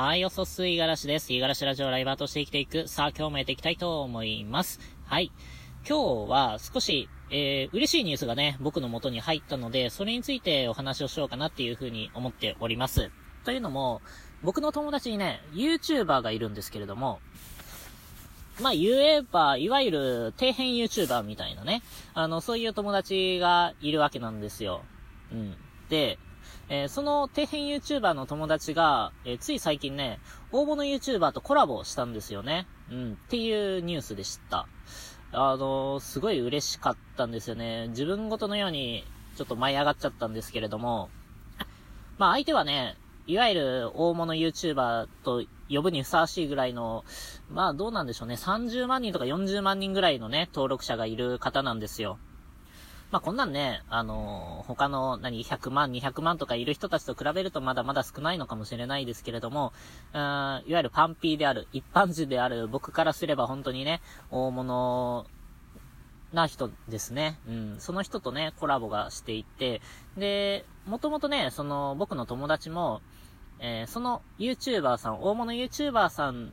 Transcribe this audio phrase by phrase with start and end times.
[0.00, 1.32] はい、おそすいがらしです。
[1.32, 2.86] いがらしラジオライバーとして生きていく。
[2.86, 4.78] さあ、今日もやっていきたいと思います。
[5.04, 5.32] はい。
[5.84, 13.10] 今日は少し、えー、嬉しいニュースがね、僕の元に入ったので、それについてお話をしようかなっていうふうに思っております。
[13.44, 14.00] というのも、
[14.44, 17.18] 僕の友達にね、YouTuber がいるんですけれども、
[18.62, 21.82] まあ、言えば、いわゆる底辺 YouTuber みたいなね、
[22.14, 24.82] あの、そういう友達がいるわけなんですよ。
[25.32, 25.56] うん。
[25.88, 26.20] で、
[26.70, 30.20] えー、その底辺 YouTuber の友達が、えー、つい最近ね、
[30.52, 32.66] 大物 YouTuber とコラボしたんですよね。
[32.90, 34.68] うん、っていうニュースでした。
[35.32, 37.88] あのー、すごい嬉しかったんですよね。
[37.88, 39.04] 自分ごとのように、
[39.36, 41.10] ちょっと舞い上がっちゃったんですけれども、
[42.18, 42.96] まあ相手はね、
[43.26, 47.04] いわゆる大物 YouTuber と呼ぶにふさわしいぐらいの、
[47.50, 52.18] まあどうなんでしょうね、30万人とか40万人ぐらいのね、登録者がいる方なんですよ。
[53.10, 59.72] まあ、こんなんね、あのー、他の、何、100万、200万とかいる人たちと比べるとまだまだ少ないのかもしれないですけれども、
[60.12, 65.26] うん、いわゆるパンピーである、一般人である僕からすれば本当にね、大物
[66.34, 67.38] な人ですね。
[67.48, 67.76] うん。
[67.78, 69.80] その人とね、コラボがしていて、
[70.18, 73.00] で、もともとね、その、僕の友達も、
[73.58, 76.52] えー、その YouTuber さん、大物 YouTuber さん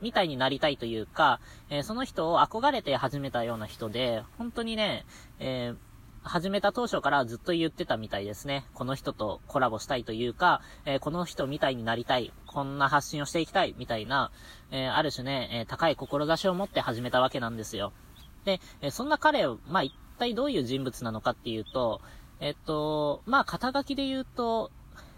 [0.00, 5.04] みたいになりたいというか、えー、その人を憧れて始めたような人で、本当にね、
[5.38, 8.66] えー、始めた当初からずっと言ってたみたいですね。
[8.74, 14.30] この人とコラボしたいというか、えー、この人みたいになりたい、こんな発信をしていきたい、みたいな、
[14.70, 17.92] えー、ある種ね、えー、高い志を持って始めたわけなんですよ。
[18.44, 22.00] で、えそんな彼を、まあ、一体どういう人物なのかっていうと、
[22.40, 24.70] えっと、まあ、肩書きで言うと、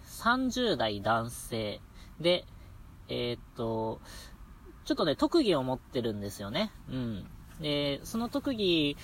[0.06, 1.80] 30代男性
[2.20, 2.44] で、
[3.08, 4.00] えっと、
[4.88, 6.72] ちょっとね、特技を持ってるんですよね。
[6.88, 7.26] うん。
[7.60, 8.96] で、その特技、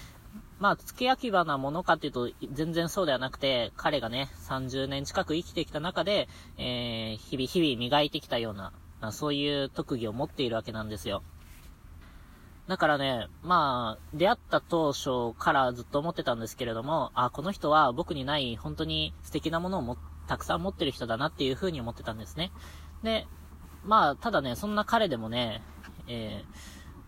[0.58, 6.26] まあ、付け焼き場なものかっていうと、全然そうではなくて、彼がね、30年近く生きてきた中で、
[6.56, 11.22] えー、日々日々磨いてきたような、まあそういう特技を持っているわけなんですよ。
[12.66, 19.98] だからね、まあ、出会った当初からずっと思ってたんですけれども、あ、この人は僕にない本当に素敵なものをも、
[20.28, 22.53] たくさん持ってる人だなっていう風に思ってたんですね。
[23.03, 23.26] で、
[23.84, 25.60] まあ、ただね、そんな彼でもね、
[26.09, 26.44] え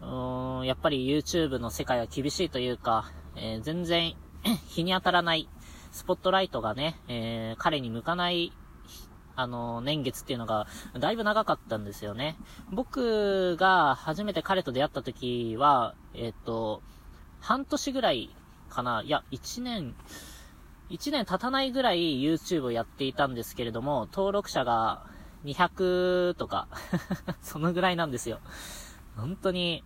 [0.01, 4.15] ー、うん、やっぱり YouTube の世界は厳しいというか、えー、全然
[4.69, 5.49] 日に当たらない、
[5.93, 8.53] スポットライトがね、えー、彼に向かない、
[9.35, 10.67] あの、年月っていうのが、
[10.99, 12.37] だいぶ長かったんですよね。
[12.71, 16.83] 僕が初めて彼と出会った時は、えっ、と、
[17.41, 18.35] 半年ぐらい
[18.71, 19.95] かな、いや、1年、
[20.91, 25.05] 1年経たないぐらい YouTube をやっていたんですけれども、登録者が
[25.45, 26.69] 200とか
[27.43, 28.41] そのぐらいなんですよ。
[29.17, 29.83] 本当に、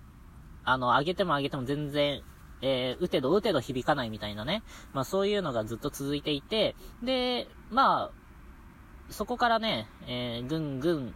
[0.65, 2.23] あの、上げても上げても全然、
[2.63, 4.63] えー、打てど打てど響かないみたいなね。
[4.93, 11.11] まあそういうのがずっと続いていて、で、まあ、そこからね、えー、ぐんぐんっ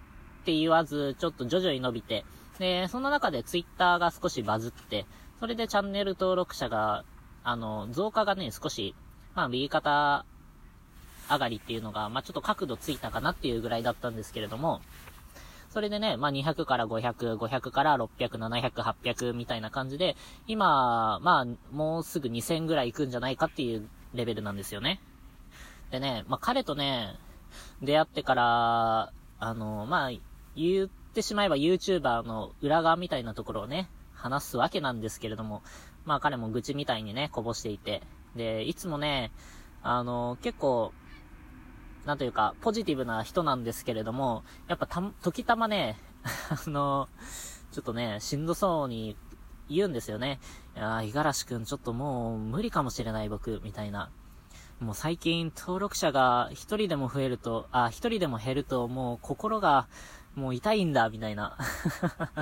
[0.45, 2.25] て言わず、ちょっと徐々に伸びて、
[2.59, 5.07] で、その中でツイッターが少しバズって、
[5.41, 7.05] それでチャンネル登録者が、
[7.43, 8.95] あの、増加がね、少し、
[9.35, 10.25] まあ右肩
[11.31, 14.81] 上がりっていうのが、まあちょっと角度ついたかなっていうぐらいだったんですけれども、
[15.75, 20.15] それでね、まあ、200から500、500から600、700、800みたいな感じで、
[20.47, 25.01] 今、まあ、もうすぐ2000ぐらい行くんじゃないかっていうレベルなんですよね。
[25.91, 27.17] でね、まあ、彼とね、
[27.83, 30.11] 出会ってから、あの、まあ、
[30.55, 35.61] 言ってしまえば YouTuber の裏側みたいなところをね、話すわけなんですけれども、
[36.05, 38.03] まあ彼も愚痴みたいにね、こぼしていて、
[38.37, 39.33] で、いつもね、
[39.83, 40.93] あの、結構、
[42.07, 45.99] なんというか、ポジティブな人なんですけれども、やっぱた、時たまね、
[46.51, 47.09] あの、
[47.73, 49.17] ちょっとね、しんどそうに
[49.69, 50.39] 言うんですよね。
[50.77, 54.11] いやー、五十嵐くんちょっともう無理かもしれない僕、みたいな。
[54.81, 59.87] もう最近登録者が一人でも増えると、あ、一人でも減るともう心が
[60.35, 61.57] もう痛いんだ、みたいな。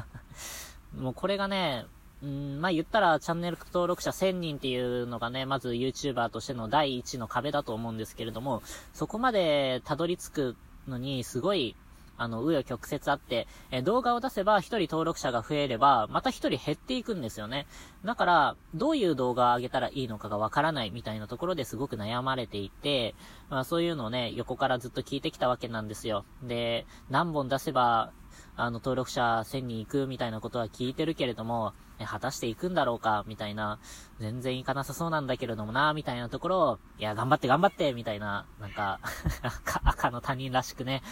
[0.96, 1.86] もうこれがね、
[2.22, 8.62] うん、まあ言ったらチャンネル登録者1000人っていうのがね、まず YouTuber としての第一の壁だと思うんですけれども、
[8.94, 10.56] そこまでたどり着く
[10.86, 11.74] のにすごい、
[12.18, 17.66] あの、紆余曲折あって、え動画を出せば一人登録者が増えれば、また一人減っていくんですよね。
[18.04, 23.16] だから、どういう動画を上げたらいいのかがわからないみたいなところですごく悩まれていて、
[23.48, 26.25] まあそういうのをね、横からずっと聞いてきたわけなんですよ。
[26.44, 28.12] で、何本出せば、
[28.56, 33.79] あの、登録者1000人行くみたいなことは聞いてるけれども、え果たして行くんだろうか、みたいな、
[34.19, 39.00] 全然行かなさそうなんだけれどもな、みたいなところを、いや、頑張って頑張って、みたいな、なんか
[39.84, 41.02] 赤の他人らしくね、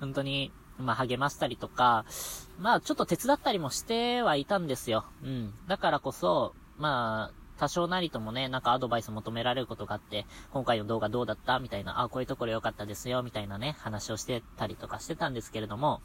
[0.00, 2.04] 本当に、まあ、励ましたりとか、
[2.58, 5.06] まあ、ちょっと手伝ったりもしてはいたんですよ。
[5.22, 5.54] うん。
[5.68, 11.58] だからこそ、まあ、多少なりともね、なんかアドバイス求められることがあって、今回の動画どうだった？
[11.58, 16.02] みたいな、あ、こういうところ良かったですよ、みたいなね、話をしてたりとかしてたんですけれども、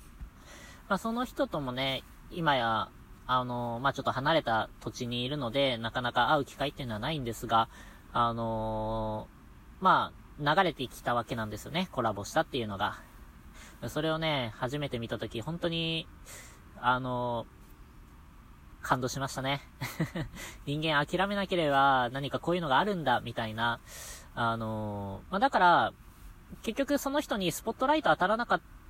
[0.92, 2.90] まあ、その人ともね、今や、
[3.26, 7.70] あの、まあ、ちょっと離れた土地にいるので、なかなか会う機会っていうのはないんですが、
[8.12, 9.30] あの
[9.80, 11.88] まあ、流れてきたわけなんですよね。
[11.94, 13.00] コラボしたっていうのが。
[13.88, 16.10] それをね、初めて見たとき、本当に、
[16.82, 17.46] あの
[18.82, 19.62] 感動しましたね。
[20.68, 23.80] 人間諦めなければ何かこういうのがあるんだ、みたいな。
[24.36, 25.94] あのまあ、だから、
[26.64, 28.81] 結局その人にスポットライト当たらなかった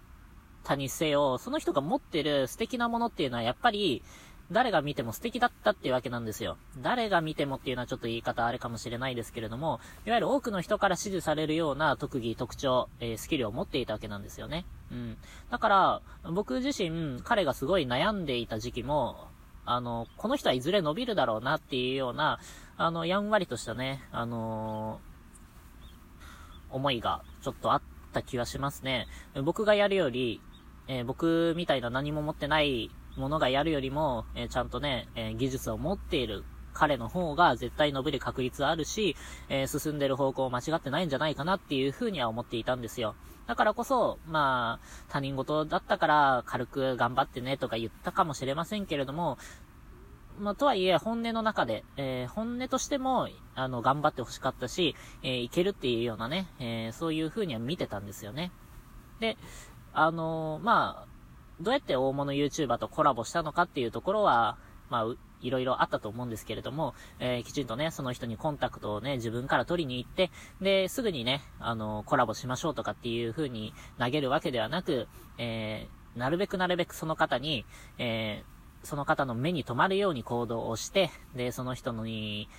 [0.76, 4.04] にせよ、その人が持ってる素敵なものっていうのはやっぱり、
[4.52, 6.58] 誰が見ても素敵だったっていうわけなんですよ。
[6.82, 14.66] 誰が見てもっていうのはちょっと言い方あれかもしれないですけれども、いわゆる多くの人から支持されるような特技、特徴、えー、スキルを持っていたわけなんですよね。
[14.92, 15.18] うん。
[15.50, 19.30] だから、僕自身、彼がすごい悩んでいた時期も、
[19.66, 22.40] あの、この人はいずれ伸びるだろうなっていうような、
[22.76, 27.82] あの、やんわりとしたね、あのー、思いがちょっとあっ
[28.12, 29.08] た気はしますね。
[29.44, 30.42] 僕がやるより、
[30.92, 36.44] えー、僕みたいな何も持ってないものがやるよりも、えー、ちゃんとね、え技術を持っている
[36.74, 39.16] 彼の方が絶対伸びる確率あるし、
[39.48, 43.16] え進んでる方向を間違ってないんじゃないかなっていうふうには思っていたんですよ。
[43.48, 49.38] だからこそ、まあ、他人事だったから軽く頑張ってねとか言ったかもしれませんけれども、
[50.40, 58.52] まあ、とはいえ、本音の中で、えー、本音としても、あの、頑張って欲しかったし、えー、いけるっていうようなね、え、そういう風には見てたんですよね。
[59.22, 59.38] で、
[59.94, 61.08] あのー、まあ、
[61.62, 64.58] どうやって大物 YouTuber とコラボしたのかっていうところは、
[64.90, 75.08] まあ、いろいろあったと思うんですけれども、えー、きちんとね、その人にコンタクトをね、自分から取りに行って、で、すぐにね、あの、コラボしましょうとかっていう風に投げるわけではなく、
[75.38, 77.66] えー、なるべくなるべくその方に、
[77.98, 82.50] えー、その方の目に留まるように行動をして、で、その人のに、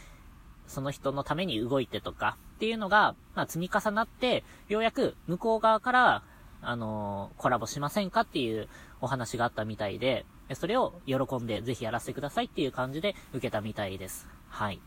[0.66, 6.22] その人のために動いてとかっていうのが、まあ、積み重なって、ようやく向こう側から、
[6.62, 8.68] あのー、コラボしませんかっていう
[9.00, 10.24] お話があったみたいで、
[10.54, 14.28] それを喜んでぜひやらせてくださいっていう感じで受けたみたいです。
[14.48, 14.80] はい。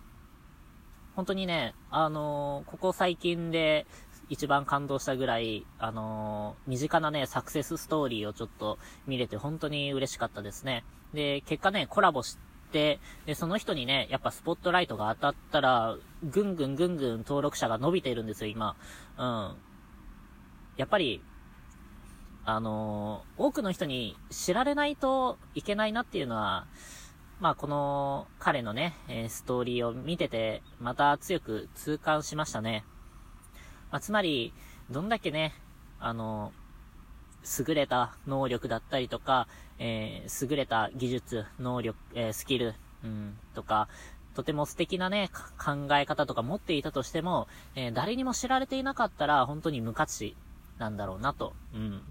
[1.15, 3.85] 本当にね、あのー、ここ最近で
[4.29, 10.83] 一番感動したぐらい、あのー、身近なね、サクセスストーリーをちょっと見れて本当に嬉しかったですね。
[11.13, 12.37] で、結果ね、コラボし
[12.71, 18.75] て、で、その人にね、やっぱスポットライトが当たったら、ぐんぐんぐんぐん登録者が伸びてるんですよ、今。
[19.17, 19.55] うん。
[20.77, 21.21] やっぱり、
[22.45, 26.67] あのー、多くの人に知られないといけないなっていうのは、
[27.39, 32.85] まあこの彼のね、え、ストーリーを見てて、また強く痛感しましたね。
[33.91, 34.53] まあ、つまり、
[34.91, 35.53] どんだけね、
[35.99, 39.47] あのー、優れた能力だったりとか、
[39.79, 43.87] えー、優れた技術、能力、え、スキル、うん、とか、
[44.35, 50.35] とても素敵なね、考え方とか持っていたとしても、え、誰にも知られていなかったら、本当に無価値
[50.77, 52.01] なんだろうなと、うん、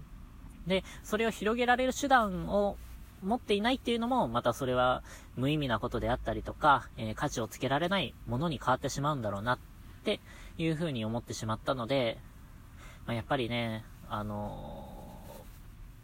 [0.67, 2.77] で、それを広げられる手段を
[3.23, 5.03] 持っていないっていうのも、またそれは
[5.35, 9.59] 無意味なことであったりとか、えー、価値をつけられないものに変わってしまうんだろうなっ
[10.03, 10.19] て
[10.57, 12.17] いうふうに思ってしまったので、
[13.05, 14.87] まあ、やっぱりね、あの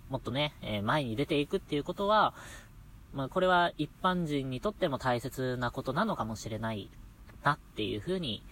[0.10, 2.34] ー、もっとね、えー、前に出ていくっていうことは、
[3.14, 6.90] まあ、これは一般人にとっても大切なことなのかもしれない
[7.44, 8.44] なっていうふうに、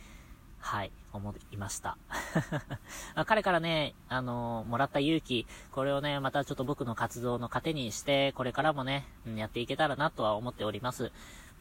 [0.60, 1.98] はい、思いました。
[3.26, 11.12] 彼からね、あの、もらった勇気、これをね、またちょっと僕の活動の糧にして、これからもね、うん、やっていけたらなとは思っております。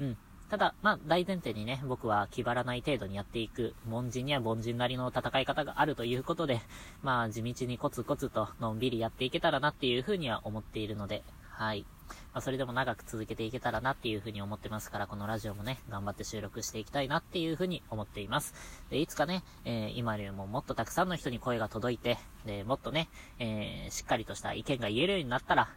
[0.01, 0.17] うん。
[0.49, 6.61] ただ、まあ、大前提にね、僕は気張らない程度にやっていく、凡人には凡人なりの戦い方があるということで、
[7.03, 11.85] まあ、地道にコツコツとのんびりやっていけたらなっていうふうには思っているので、はい。
[12.33, 18.55] まあ、それでも長く続けていけたらなっていうふうに思ってますから、このラジオもね、頑張って収録していきたいなっていうふうに思っています。
[18.91, 25.69] で、いつかね、えー、今よりももっとたくさんの人に声が届いて、で、もっとね、えー、しっかりとした意見が言えるようになったら、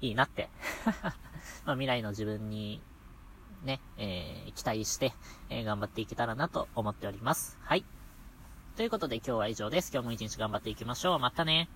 [0.00, 0.48] いいなって
[1.64, 2.82] まあ、未来の自分に、
[3.62, 5.12] ね、えー、期待して、
[5.50, 7.58] えー、頑張っていけたらなと思っております。
[7.62, 7.84] はい。
[8.76, 9.90] ということで今日は以上です。
[9.92, 11.18] 今日も一日頑張っていきましょう。
[11.18, 11.68] またね。